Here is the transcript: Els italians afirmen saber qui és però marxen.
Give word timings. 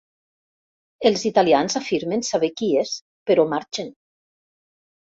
Els 1.09 1.25
italians 1.31 1.77
afirmen 1.81 2.27
saber 2.31 2.51
qui 2.63 2.73
és 2.87 2.99
però 3.31 3.49
marxen. 3.57 3.97